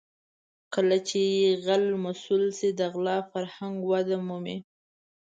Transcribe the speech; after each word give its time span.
کله 0.73 0.97
چې 1.09 1.21
غل 1.65 1.83
مسوول 2.03 2.43
شي 2.57 2.69
د 2.79 2.81
غلا 2.93 3.17
فرهنګ 3.31 3.75
وده 3.91 4.17
مومي. 4.27 4.57